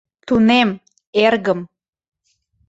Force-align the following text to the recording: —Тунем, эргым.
—Тунем, 0.27 0.69
эргым. 1.23 1.59